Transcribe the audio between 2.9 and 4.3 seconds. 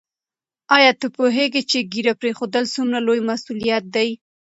لوی مسؤلیت دی؟